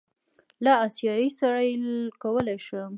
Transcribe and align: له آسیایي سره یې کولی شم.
له 0.63 0.71
آسیایي 0.85 1.29
سره 1.39 1.59
یې 1.67 1.75
کولی 2.23 2.57
شم. 2.65 2.89